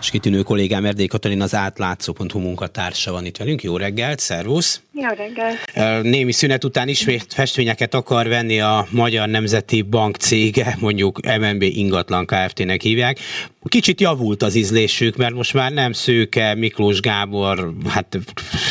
És 0.00 0.10
kitűnő 0.10 0.42
kollégám 0.42 0.84
Erdély 0.84 1.06
Katalin 1.06 1.40
az 1.40 1.54
átlátszó.hu 1.54 2.38
munkatársa 2.38 3.12
van 3.12 3.24
itt 3.24 3.36
velünk. 3.36 3.62
Jó 3.62 3.76
reggelt, 3.76 4.18
szervusz! 4.18 4.80
Jó 4.92 5.08
reggelt! 5.16 6.02
Némi 6.02 6.32
szünet 6.32 6.64
után 6.64 6.88
ismét 6.88 7.26
festményeket 7.28 7.94
akar 7.94 8.28
venni 8.28 8.60
a 8.60 8.86
Magyar 8.90 9.28
Nemzeti 9.28 9.82
Bank 9.82 10.16
cége, 10.16 10.76
mondjuk 10.80 11.20
MNB 11.40 11.62
ingatlan 11.62 12.26
Kft-nek 12.26 12.82
hívják. 12.82 13.18
Kicsit 13.62 14.00
javult 14.00 14.42
az 14.42 14.54
ízlésük, 14.54 15.16
mert 15.16 15.34
most 15.34 15.54
már 15.54 15.72
nem 15.72 15.92
Szőke, 15.92 16.54
Miklós 16.54 17.00
Gábor, 17.00 17.72
hát 17.88 18.18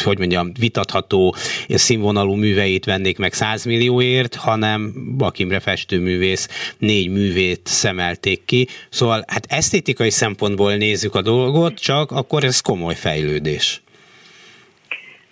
hogy 0.04 0.18
mondjam, 0.18 0.52
vitatható 0.60 1.36
színvonalú 1.68 2.34
műveit 2.34 2.86
vennék 2.86 3.18
meg 3.18 3.34
100 3.34 3.66
millióért, 3.66 4.36
hanem 4.36 4.94
Bakimre 5.18 5.60
festőművész 5.60 6.48
négy 6.78 7.10
művét 7.10 7.62
szemelték 7.64 8.46
ki. 8.46 8.68
Szóval 8.90 9.24
hát 9.28 9.46
esztétikai 9.50 10.10
szempontból 10.10 10.76
nézzük 10.76 11.16
a 11.18 11.22
dolgot, 11.22 11.80
csak 11.80 12.12
akkor 12.12 12.44
ez 12.44 12.62
komoly 12.62 12.94
fejlődés. 12.94 13.82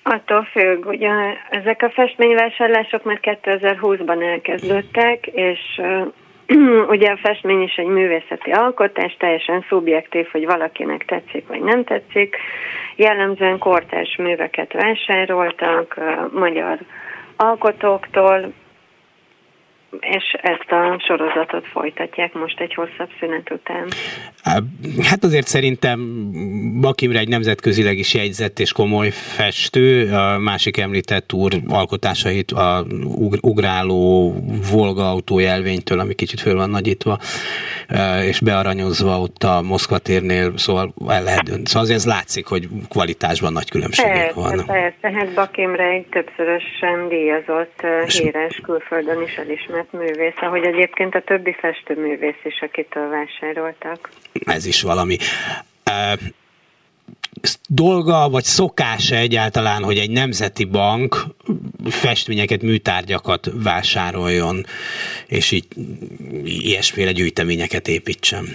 Attól 0.04 0.48
függ, 0.52 0.86
ugye 0.86 1.10
ezek 1.50 1.82
a 1.82 1.90
festményvásárlások 1.90 3.04
már 3.04 3.20
2020-ban 3.22 4.24
elkezdődtek, 4.32 5.28
és 5.28 5.60
ugye 6.96 7.10
a 7.10 7.20
festmény 7.24 7.62
is 7.62 7.76
egy 7.76 7.88
művészeti 7.88 8.52
alkotás, 8.52 9.16
teljesen 9.20 9.66
szubjektív, 9.70 10.28
hogy 10.32 10.46
valakinek 10.46 11.06
tetszik 11.06 11.48
vagy 11.48 11.62
nem 11.62 11.84
tetszik. 11.84 12.36
Jellemzően 12.96 13.58
kortárs 13.58 14.16
műveket 14.16 14.74
vásároltak 14.74 16.00
magyar 16.32 16.80
alkotóktól, 17.36 18.54
és 20.00 20.36
ezt 20.42 20.72
a 20.72 21.02
sorozatot 21.08 21.68
folytatják 21.68 22.34
most 22.34 22.60
egy 22.60 22.74
hosszabb 22.74 23.10
szünet 23.20 23.52
után. 23.52 23.88
Hát 25.04 25.24
azért 25.24 25.48
szerintem 25.48 26.00
Bakimre 26.82 27.20
egy 27.20 27.28
nemzetközileg 27.28 27.98
is 27.98 28.14
jegyzett 28.14 28.60
és 28.60 28.72
komoly 28.72 29.10
festő, 29.10 30.14
a 30.14 30.40
másik 30.40 30.78
említett 30.78 31.34
úr 31.34 31.54
alkotásait 31.68 32.52
a 32.52 32.86
ugráló 33.42 34.34
Volga 34.72 35.10
autójelvénytől, 35.10 36.00
ami 36.00 36.14
kicsit 36.14 36.40
föl 36.40 36.56
van 36.56 36.70
nagyítva, 36.70 37.18
és 38.28 38.40
bearanyozva 38.40 39.20
ott 39.20 39.44
a 39.44 39.62
Moszkva 39.62 39.98
térnél, 39.98 40.58
szóval 40.58 40.94
el 41.08 41.24
lehet 41.24 41.44
dönteni. 41.44 41.66
Szóval 41.66 41.84
azért 41.84 42.00
ez 42.00 42.06
látszik, 42.06 42.46
hogy 42.46 42.68
kvalitásban 42.90 43.54
nagy 43.54 43.70
különbségek 43.70 44.14
persze, 44.14 44.34
vannak. 44.34 44.66
Persze, 44.66 45.12
hát 45.18 45.34
Bakimre 45.34 45.84
egy 45.84 46.06
többszörösen 46.06 47.08
díjazott, 47.10 47.82
híres, 48.08 48.60
külföldön 48.64 49.22
is 49.22 49.36
elismert 49.36 49.85
művész, 49.92 50.42
ahogy 50.42 50.64
egyébként 50.64 51.16
a 51.16 51.22
többi 51.22 51.56
festőművész 51.60 52.44
is, 52.44 52.62
akitől 52.62 53.10
vásároltak. 53.10 54.10
Ez 54.46 54.66
is 54.66 54.82
valami. 54.82 55.18
Uh, 55.90 56.20
dolga 57.70 58.30
vagy 58.30 58.44
szokása 58.44 59.16
egyáltalán, 59.16 59.84
hogy 59.84 59.98
egy 59.98 60.10
nemzeti 60.10 60.64
bank 60.64 61.26
festményeket, 61.90 62.62
műtárgyakat 62.62 63.52
vásároljon, 63.64 64.66
és 65.28 65.52
így 65.52 65.68
ilyesféle 66.44 67.12
gyűjteményeket 67.12 67.88
építsen? 67.88 68.46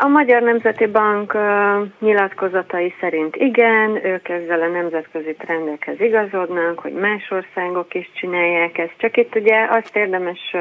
A 0.00 0.08
Magyar 0.08 0.42
Nemzeti 0.42 0.86
Bank 0.86 1.36
nyilatkozatai 1.98 2.94
szerint 3.00 3.36
igen, 3.36 4.04
ők 4.04 4.28
ezzel 4.28 4.60
a 4.60 4.66
nemzetközi 4.66 5.34
trendekhez 5.38 6.00
igazodnak, 6.00 6.78
hogy 6.78 6.92
más 6.92 7.30
országok 7.30 7.94
is 7.94 8.10
csinálják 8.14 8.78
ezt, 8.78 8.94
csak 8.96 9.16
itt 9.16 9.34
ugye 9.34 9.66
azt 9.70 9.96
érdemes 9.96 10.54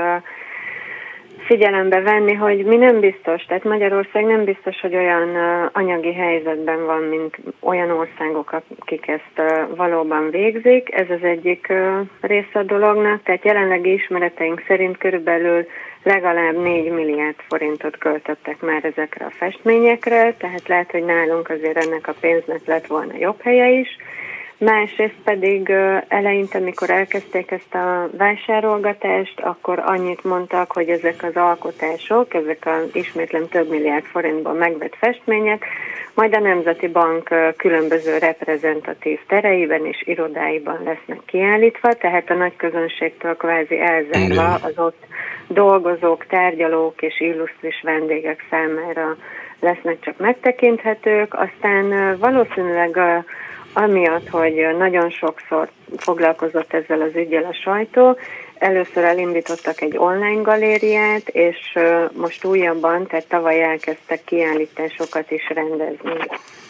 figyelembe 1.47 2.01
venni, 2.01 2.33
hogy 2.33 2.65
mi 2.65 2.75
nem 2.75 2.99
biztos, 2.99 3.43
tehát 3.43 3.63
Magyarország 3.63 4.25
nem 4.25 4.43
biztos, 4.43 4.79
hogy 4.79 4.95
olyan 4.95 5.35
anyagi 5.73 6.13
helyzetben 6.13 6.85
van, 6.85 7.01
mint 7.03 7.37
olyan 7.59 7.91
országok, 7.91 8.51
akik 8.79 9.07
ezt 9.07 9.65
valóban 9.75 10.29
végzik. 10.29 10.93
Ez 10.93 11.09
az 11.09 11.23
egyik 11.23 11.73
része 12.21 12.59
a 12.59 12.63
dolognak, 12.63 13.23
tehát 13.23 13.45
jelenlegi 13.45 13.93
ismereteink 13.93 14.63
szerint 14.67 14.97
körülbelül 14.97 15.65
legalább 16.03 16.55
4 16.61 16.91
milliárd 16.91 17.35
forintot 17.47 17.97
költöttek 17.97 18.61
már 18.61 18.85
ezekre 18.85 19.25
a 19.25 19.31
festményekre, 19.37 20.33
tehát 20.33 20.67
lehet, 20.67 20.91
hogy 20.91 21.03
nálunk 21.03 21.49
azért 21.49 21.85
ennek 21.85 22.07
a 22.07 22.13
pénznek 22.19 22.65
lett 22.65 22.87
volna 22.87 23.13
jobb 23.19 23.41
helye 23.41 23.69
is. 23.69 23.97
Másrészt 24.59 25.21
pedig 25.23 25.69
eleinte, 26.07 26.57
amikor 26.57 26.89
elkezdték 26.89 27.51
ezt 27.51 27.75
a 27.75 28.09
vásárolgatást, 28.17 29.39
akkor 29.39 29.79
annyit 29.85 30.23
mondtak, 30.23 30.71
hogy 30.71 30.89
ezek 30.89 31.23
az 31.23 31.35
alkotások, 31.35 32.33
ezek 32.33 32.65
az 32.65 32.89
ismétlem 32.93 33.47
több 33.49 33.69
milliárd 33.69 34.05
forintból 34.05 34.53
megvett 34.53 34.95
festmények, 34.95 35.65
majd 36.13 36.35
a 36.35 36.39
Nemzeti 36.39 36.87
Bank 36.87 37.29
különböző 37.57 38.17
reprezentatív 38.17 39.19
tereiben 39.27 39.85
és 39.85 40.03
irodáiban 40.05 40.79
lesznek 40.83 41.19
kiállítva, 41.25 41.93
tehát 41.93 42.29
a 42.29 42.33
nagy 42.33 42.55
közönségtől 42.55 43.37
kvázi 43.37 43.79
elzárva 43.79 44.53
az 44.53 44.73
ott 44.77 45.05
dolgozók, 45.47 46.25
tárgyalók 46.25 47.01
és 47.01 47.19
illusztris 47.19 47.81
vendégek 47.83 48.45
számára 48.49 49.15
lesznek 49.59 49.99
csak 49.99 50.17
megtekinthetők, 50.17 51.33
aztán 51.33 52.17
valószínűleg 52.19 52.99
amiatt, 53.73 54.29
hogy 54.29 54.67
nagyon 54.77 55.09
sokszor 55.09 55.69
foglalkozott 55.97 56.73
ezzel 56.73 57.01
az 57.01 57.15
ügyel 57.15 57.43
a 57.43 57.53
sajtó, 57.53 58.17
először 58.59 59.03
elindítottak 59.03 59.81
egy 59.81 59.97
online 59.97 60.41
galériát, 60.41 61.29
és 61.29 61.57
most 62.13 62.45
újabban, 62.45 63.07
tehát 63.07 63.27
tavaly 63.27 63.63
elkezdtek 63.63 64.23
kiállításokat 64.23 65.31
is 65.31 65.49
rendezni 65.49 66.11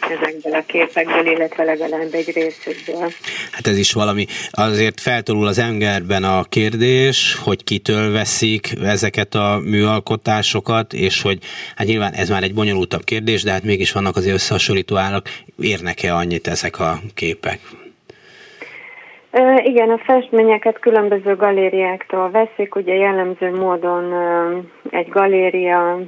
ezekből 0.00 0.54
a 0.54 0.62
képekből, 0.66 1.26
illetve 1.26 1.64
legalább 1.64 2.08
egy 2.14 2.32
részükből. 2.32 3.12
Hát 3.50 3.66
ez 3.66 3.78
is 3.78 3.92
valami. 3.92 4.26
Azért 4.50 5.00
feltorul 5.00 5.46
az 5.46 5.58
engerben 5.58 6.24
a 6.24 6.44
kérdés, 6.44 7.38
hogy 7.44 7.64
kitől 7.64 8.12
veszik 8.12 8.74
ezeket 8.82 9.34
a 9.34 9.60
műalkotásokat, 9.64 10.92
és 10.92 11.22
hogy 11.22 11.38
hát 11.76 11.86
nyilván 11.86 12.12
ez 12.12 12.28
már 12.28 12.42
egy 12.42 12.54
bonyolultabb 12.54 13.04
kérdés, 13.04 13.42
de 13.42 13.50
hát 13.50 13.62
mégis 13.62 13.92
vannak 13.92 14.16
azért 14.16 14.34
összehasonlító 14.34 14.96
árak. 14.96 15.28
Érnek-e 15.60 16.14
annyit 16.14 16.46
ezek 16.46 16.78
a 16.78 17.00
képek? 17.14 17.60
Igen, 19.62 19.90
a 19.90 19.98
festményeket 19.98 20.78
különböző 20.78 21.36
galériáktól 21.36 22.30
veszik, 22.30 22.74
ugye 22.74 22.94
jellemző 22.94 23.54
módon 23.56 24.14
egy 24.90 25.08
galéria 25.08 25.98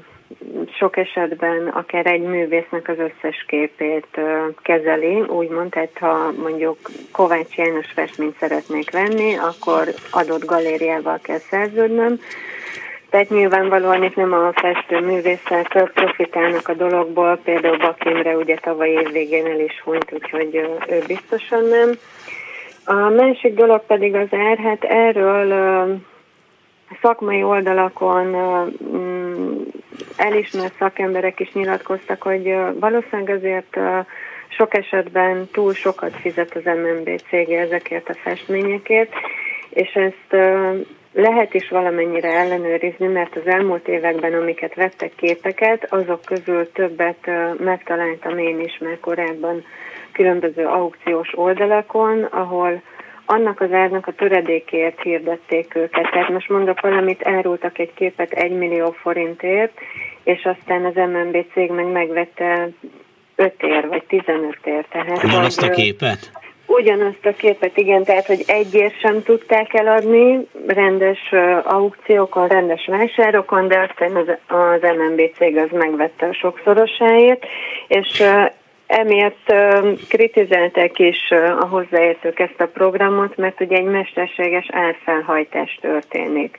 sok 0.78 0.96
esetben 0.96 1.66
akár 1.68 2.06
egy 2.06 2.22
művésznek 2.22 2.88
az 2.88 2.98
összes 2.98 3.44
képét 3.46 4.20
kezeli, 4.62 5.20
úgymond, 5.20 5.70
tehát 5.70 5.98
ha 5.98 6.32
mondjuk 6.42 6.78
Kovács 7.12 7.56
János 7.56 7.86
festményt 7.94 8.38
szeretnék 8.38 8.90
venni, 8.90 9.36
akkor 9.36 9.88
adott 10.10 10.44
galériával 10.44 11.18
kell 11.22 11.38
szerződnöm, 11.38 12.20
tehát 13.10 13.30
nyilvánvalóan 13.30 14.02
itt 14.02 14.16
nem 14.16 14.32
a 14.32 14.52
festő 14.52 15.00
művészek 15.00 15.90
profitálnak 15.94 16.68
a 16.68 16.74
dologból, 16.74 17.40
például 17.44 17.76
Bakimre 17.76 18.36
ugye 18.36 18.56
tavaly 18.56 18.90
év 18.90 19.12
végén 19.12 19.46
el 19.46 19.60
is 19.60 19.80
hunyt, 19.84 20.12
úgyhogy 20.12 20.54
ő 20.88 21.02
biztosan 21.06 21.64
nem. 21.64 21.90
A 22.84 23.08
másik 23.08 23.54
dolog 23.54 23.86
pedig 23.86 24.14
az 24.14 24.28
ár, 24.30 24.58
hát 24.58 24.84
erről 24.84 26.00
szakmai 27.00 27.42
oldalakon 27.42 28.26
mm, 28.94 29.60
elismert 30.16 30.74
szakemberek 30.78 31.40
is 31.40 31.52
nyilatkoztak, 31.52 32.22
hogy 32.22 32.54
valószínűleg 32.80 33.36
azért 33.36 33.78
sok 34.48 34.76
esetben 34.76 35.48
túl 35.52 35.74
sokat 35.74 36.16
fizet 36.16 36.54
az 36.54 36.64
MNB 36.64 37.20
cége 37.28 37.60
ezekért 37.60 38.08
a 38.08 38.14
festményekért, 38.14 39.12
és 39.70 39.92
ezt 39.92 40.42
lehet 41.12 41.54
is 41.54 41.68
valamennyire 41.68 42.28
ellenőrizni, 42.28 43.06
mert 43.06 43.36
az 43.36 43.46
elmúlt 43.46 43.88
években, 43.88 44.34
amiket 44.34 44.74
vettek 44.74 45.12
képeket, 45.14 45.92
azok 45.92 46.24
közül 46.24 46.72
többet 46.72 47.30
megtaláltam 47.58 48.38
én 48.38 48.60
is 48.60 48.78
már 48.78 48.98
korábban 49.00 49.64
különböző 50.20 50.66
aukciós 50.66 51.28
oldalakon, 51.34 52.22
ahol 52.22 52.82
annak 53.26 53.60
az 53.60 53.72
árnak 53.72 54.06
a 54.06 54.12
töredékért 54.12 55.00
hirdették 55.02 55.74
őket. 55.74 56.10
Tehát 56.10 56.28
most 56.28 56.48
mondok 56.48 56.80
valamit, 56.80 57.22
elrúltak 57.22 57.78
egy 57.78 57.94
képet 57.94 58.32
1 58.32 58.50
millió 58.50 58.90
forintért, 58.90 59.78
és 60.24 60.44
aztán 60.44 60.84
az 60.84 60.94
MNB 60.94 61.36
cég 61.52 61.70
meg 61.70 61.86
megvette 61.86 62.68
5 63.36 63.54
ér, 63.62 63.88
vagy 63.88 64.02
15 64.02 64.58
ér. 64.64 64.84
Tehát, 64.90 65.24
Ugyanazt 65.24 65.62
a 65.62 65.70
képet? 65.70 66.30
Ugyanazt 66.66 67.26
a 67.26 67.32
képet, 67.32 67.76
igen, 67.76 68.04
tehát 68.04 68.26
hogy 68.26 68.42
egyért 68.46 69.00
sem 69.00 69.22
tudták 69.22 69.74
eladni 69.74 70.46
rendes 70.66 71.32
aukciókon, 71.64 72.48
rendes 72.48 72.86
vásárokon, 72.86 73.68
de 73.68 73.88
aztán 73.88 74.16
az, 74.16 74.28
az 74.46 74.80
MNB 74.80 75.20
cég 75.36 75.56
az 75.56 75.68
megvette 75.72 76.26
a 76.26 76.34
sokszorosáért, 76.34 77.44
és 77.88 78.22
Emiatt 78.90 79.54
kritizálták 80.08 80.98
is 80.98 81.30
a 81.60 81.66
hozzáértők 81.66 82.38
ezt 82.38 82.60
a 82.60 82.66
programot, 82.66 83.36
mert 83.36 83.60
ugye 83.60 83.76
egy 83.76 83.84
mesterséges 83.84 84.66
árfelhajtás 84.70 85.78
történik. 85.80 86.58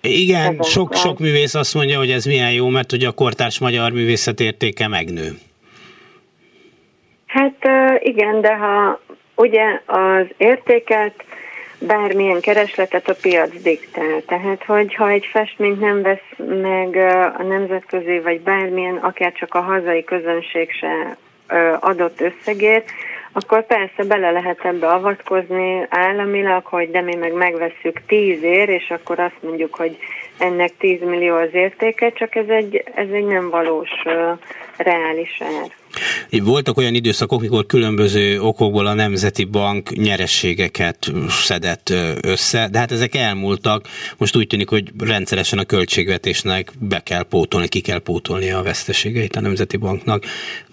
Igen, 0.00 0.62
sok-sok 0.62 1.18
művész 1.18 1.54
azt 1.54 1.74
mondja, 1.74 1.98
hogy 1.98 2.10
ez 2.10 2.24
milyen 2.24 2.52
jó, 2.52 2.68
mert 2.68 2.90
hogy 2.90 3.04
a 3.04 3.12
kortárs 3.12 3.58
magyar 3.58 3.92
művészet 3.92 4.40
értéke 4.40 4.88
megnő. 4.88 5.28
Hát 7.26 7.68
igen, 7.98 8.40
de 8.40 8.56
ha 8.56 9.00
ugye 9.34 9.80
az 9.86 10.26
értéket 10.36 11.14
bármilyen 11.78 12.40
keresletet 12.40 13.08
a 13.08 13.14
piac 13.22 13.62
diktál. 13.62 14.22
Tehát, 14.26 14.64
hogy 14.64 14.94
ha 14.94 15.08
egy 15.08 15.28
festményt 15.32 15.80
nem 15.80 16.02
vesz 16.02 16.46
meg 16.62 16.96
a 17.38 17.42
nemzetközi, 17.42 18.20
vagy 18.20 18.40
bármilyen, 18.40 18.96
akár 18.96 19.32
csak 19.32 19.54
a 19.54 19.60
hazai 19.60 20.04
közönség 20.04 20.70
se 20.72 21.16
adott 21.80 22.20
összegért, 22.20 22.90
akkor 23.32 23.66
persze 23.66 24.04
bele 24.04 24.30
lehet 24.30 24.64
ebbe 24.64 24.88
avatkozni 24.88 25.86
államilag, 25.88 26.64
hogy 26.64 26.90
de 26.90 27.00
mi 27.00 27.14
meg 27.14 27.32
megvesszük 27.32 28.02
tízért, 28.06 28.68
és 28.68 28.90
akkor 28.90 29.18
azt 29.18 29.42
mondjuk, 29.42 29.74
hogy 29.74 29.98
ennek 30.38 30.76
10 30.78 31.00
millió 31.00 31.36
az 31.36 31.48
értéke, 31.52 32.12
csak 32.12 32.34
ez 32.34 32.48
egy, 32.48 32.84
ez 32.94 33.08
egy 33.12 33.26
nem 33.26 33.50
valós, 33.50 33.90
reális 34.76 35.40
ár. 35.40 35.77
Voltak 36.30 36.76
olyan 36.76 36.94
időszakok, 36.94 37.40
mikor 37.40 37.66
különböző 37.66 38.40
okokból 38.40 38.86
a 38.86 38.94
Nemzeti 38.94 39.44
Bank 39.44 39.90
nyerességeket 39.90 41.12
szedett 41.28 41.92
össze, 42.20 42.68
de 42.70 42.78
hát 42.78 42.92
ezek 42.92 43.14
elmúltak. 43.14 43.86
Most 44.16 44.36
úgy 44.36 44.46
tűnik, 44.46 44.68
hogy 44.68 44.90
rendszeresen 44.98 45.58
a 45.58 45.64
költségvetésnek 45.64 46.72
be 46.78 47.00
kell 47.00 47.22
pótolni, 47.22 47.68
ki 47.68 47.80
kell 47.80 47.98
pótolni 47.98 48.50
a 48.50 48.62
veszteségeit 48.62 49.36
a 49.36 49.40
Nemzeti 49.40 49.76
Banknak. 49.76 50.24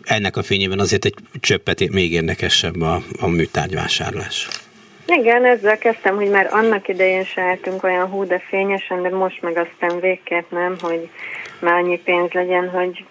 Ennek 0.04 0.38
a 0.38 0.44
fényében 0.44 0.80
azért 0.80 1.06
egy 1.06 1.14
csöppet 1.40 1.90
még 1.90 2.12
érdekesebb 2.12 2.82
a, 2.82 3.02
a 3.20 3.28
műtárgyvásárlás. 3.28 4.48
Igen, 5.08 5.46
ezzel 5.46 5.78
kezdtem, 5.78 6.16
hogy 6.16 6.30
már 6.30 6.48
annak 6.52 6.88
idején 6.88 7.24
se 7.24 7.42
álltunk 7.42 7.84
olyan 7.84 8.08
hú, 8.08 8.26
de 8.26 8.42
fényesen, 8.50 9.02
de 9.02 9.10
most 9.10 9.42
meg 9.42 9.58
aztán 9.58 10.00
végképp 10.00 10.52
nem, 10.52 10.76
hogy 10.82 11.10
már 11.60 11.74
annyi 11.74 12.00
pénz 12.00 12.32
legyen, 12.32 12.70
hogy 12.70 13.06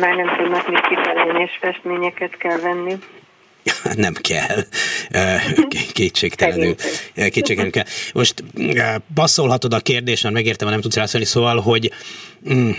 már 0.00 0.14
nem 0.16 0.36
tudnak 0.36 0.68
mit 0.68 0.86
kitalálni, 0.88 1.42
és 1.42 1.58
festményeket 1.60 2.36
kell 2.36 2.58
venni. 2.58 2.98
nem 3.94 4.14
kell. 4.14 4.64
Kétségtelenül. 5.92 6.74
Kétségtelenül 7.14 7.70
kell. 7.70 7.84
Most 8.14 8.44
passzolhatod 9.14 9.72
a 9.72 9.80
kérdést, 9.80 10.22
mert 10.22 10.34
megértem, 10.34 10.66
ha 10.66 10.72
nem 10.72 10.82
tudsz 10.82 10.96
rászólni, 10.96 11.26
szóval, 11.26 11.60
hogy 11.60 11.92
mm, 12.52 12.70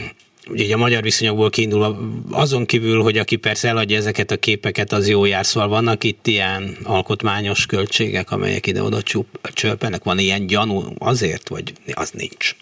ugye 0.50 0.74
a 0.74 0.78
magyar 0.78 1.02
viszonyokból 1.02 1.50
kiindulva, 1.50 1.98
azon 2.32 2.66
kívül, 2.66 3.02
hogy 3.02 3.18
aki 3.18 3.36
persze 3.36 3.68
eladja 3.68 3.98
ezeket 3.98 4.32
a 4.32 4.38
képeket, 4.38 4.92
az 4.92 5.08
jó 5.08 5.26
jár, 5.26 5.46
szóval 5.46 5.70
vannak 5.70 6.04
itt 6.04 6.28
ilyen 6.28 6.78
alkotmányos 6.84 7.66
költségek, 7.66 8.32
amelyek 8.32 8.68
ide-oda 8.68 9.02
csörpenek? 9.42 10.04
Van 10.04 10.20
ilyen 10.20 10.48
gyanú 10.48 10.84
azért, 10.98 11.50
vagy 11.50 11.74
az 11.94 12.12
nincs? 12.12 12.56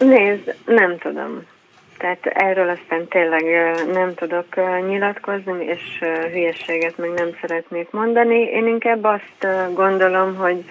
Nézd, 0.00 0.54
nem 0.66 0.98
tudom. 0.98 1.46
Tehát 1.98 2.26
erről 2.26 2.68
aztán 2.68 3.08
tényleg 3.08 3.44
nem 3.92 4.14
tudok 4.14 4.46
nyilatkozni, 4.86 5.64
és 5.64 6.04
hülyességet 6.32 6.96
meg 6.96 7.10
nem 7.10 7.28
szeretnék 7.40 7.90
mondani. 7.90 8.38
Én 8.38 8.66
inkább 8.66 9.04
azt 9.04 9.46
gondolom, 9.74 10.36
hogy 10.36 10.64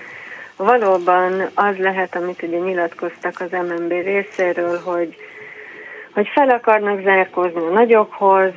valóban 0.56 1.50
az 1.54 1.78
lehet, 1.78 2.16
amit 2.16 2.42
ugye 2.42 2.58
nyilatkoztak 2.58 3.34
az 3.40 3.52
MNB 3.52 3.90
részéről, 3.90 4.80
hogy 4.84 5.16
hogy 6.20 6.28
fel 6.28 6.50
akarnak 6.50 7.02
zárkózni 7.02 7.66
a 7.66 7.70
nagyokhoz, 7.70 8.52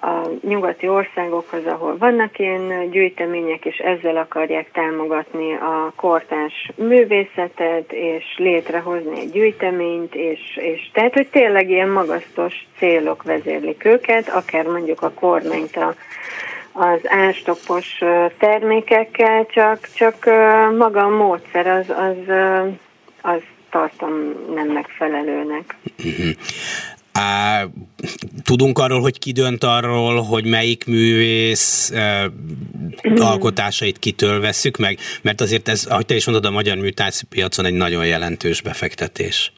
a 0.00 0.28
nyugati 0.48 0.88
országokhoz, 0.88 1.66
ahol 1.66 1.96
vannak 1.98 2.38
ilyen 2.38 2.90
gyűjtemények, 2.90 3.64
és 3.64 3.76
ezzel 3.76 4.16
akarják 4.16 4.70
támogatni 4.70 5.52
a 5.52 5.92
kortás 5.96 6.70
művészetet, 6.74 7.92
és 7.92 8.24
létrehozni 8.36 9.20
egy 9.20 9.30
gyűjteményt, 9.30 10.14
és, 10.14 10.56
és 10.60 10.90
tehát, 10.92 11.14
hogy 11.14 11.28
tényleg 11.28 11.70
ilyen 11.70 11.88
magasztos 11.88 12.66
célok 12.78 13.22
vezérlik 13.22 13.84
őket, 13.84 14.28
akár 14.28 14.64
mondjuk 14.64 15.02
a 15.02 15.10
kormányt 15.10 15.76
a 15.76 15.94
az 16.72 17.00
ástopos 17.04 17.98
termékekkel, 18.38 19.46
csak, 19.46 19.88
csak 19.94 20.24
maga 20.78 21.00
a 21.00 21.08
módszer 21.08 21.66
az, 21.66 21.90
az, 21.90 22.34
az 23.22 23.42
tartom 23.70 24.12
nem 24.54 24.68
megfelelőnek. 24.68 25.76
Uh-huh. 26.04 26.30
Tudunk 28.44 28.78
arról, 28.78 29.00
hogy 29.00 29.18
ki 29.18 29.32
dönt 29.32 29.64
arról, 29.64 30.22
hogy 30.22 30.44
melyik 30.44 30.86
művész 30.86 31.92
alkotásait 33.16 33.98
kitől 33.98 34.40
veszük 34.40 34.76
meg? 34.76 34.98
Mert 35.22 35.40
azért 35.40 35.68
ez, 35.68 35.84
ahogy 35.84 36.06
te 36.06 36.14
is 36.14 36.26
mondod, 36.26 36.44
a 36.44 36.50
magyar 36.50 36.76
műtárpiacon 36.76 37.64
egy 37.64 37.74
nagyon 37.74 38.06
jelentős 38.06 38.60
befektetés. 38.62 39.52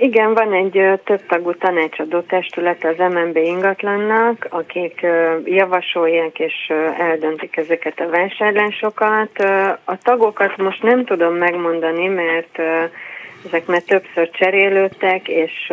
Igen, 0.00 0.34
van 0.34 0.52
egy 0.52 1.00
több 1.04 1.26
tagú 1.26 1.52
tanácsadó 1.52 2.20
testület 2.20 2.84
az 2.84 3.12
MNB 3.12 3.36
ingatlannak, 3.36 4.46
akik 4.50 5.06
javasolják 5.44 6.38
és 6.38 6.72
eldöntik 6.98 7.56
ezeket 7.56 8.00
a 8.00 8.08
vásárlásokat. 8.08 9.38
A 9.84 9.98
tagokat 10.02 10.56
most 10.56 10.82
nem 10.82 11.04
tudom 11.04 11.34
megmondani, 11.34 12.06
mert 12.06 12.58
ezek 13.46 13.66
már 13.66 13.82
többször 13.82 14.30
cserélődtek, 14.30 15.28
és 15.28 15.72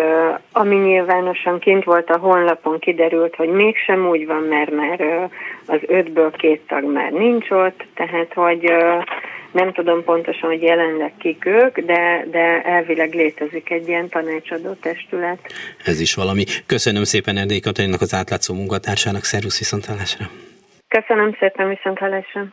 ami 0.52 0.76
nyilvánosan 0.76 1.60
kint 1.60 1.84
volt 1.84 2.10
a 2.10 2.18
honlapon, 2.18 2.80
kiderült, 2.80 3.36
hogy 3.36 3.50
mégsem 3.50 4.08
úgy 4.08 4.26
van, 4.26 4.42
mert 4.42 4.72
már 4.72 5.30
az 5.66 5.80
ötből 5.88 6.32
két 6.32 6.62
tag 6.68 6.84
már 6.84 7.12
nincs 7.12 7.50
ott, 7.50 7.86
tehát 7.94 8.34
hogy 8.34 8.72
nem 9.56 9.74
tudom 9.74 10.04
pontosan, 10.04 10.50
hogy 10.50 10.62
jelenleg 10.62 11.14
kik 11.20 11.46
ők, 11.46 11.80
de, 11.80 12.26
de 12.32 12.62
elvileg 12.62 13.14
létezik 13.14 13.70
egy 13.70 13.88
ilyen 13.88 14.10
tanácsadó 14.10 14.74
testület. 14.74 15.40
Ez 15.86 16.00
is 16.00 16.14
valami. 16.14 16.44
Köszönöm 16.66 17.04
szépen 17.04 17.38
Erdély 17.38 17.60
Katalinnak 17.60 18.02
az 18.02 18.14
átlátszó 18.14 18.54
munkatársának. 18.54 19.24
Szervusz 19.24 19.60
viszontlátásra! 19.60 20.26
Köszönöm 20.88 21.36
szépen 21.40 21.70
viszontlátásra! 21.70 22.42